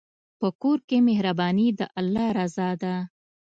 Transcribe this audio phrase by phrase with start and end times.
[0.39, 2.95] په کور کې مهرباني د الله رضا ده.